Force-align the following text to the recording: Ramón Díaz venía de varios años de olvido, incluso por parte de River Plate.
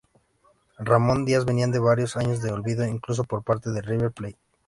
Ramón 0.79 1.25
Díaz 1.25 1.45
venía 1.45 1.67
de 1.67 1.77
varios 1.77 2.17
años 2.17 2.41
de 2.41 2.49
olvido, 2.51 2.83
incluso 2.87 3.23
por 3.23 3.43
parte 3.43 3.69
de 3.69 3.83
River 3.83 4.11
Plate. 4.11 4.39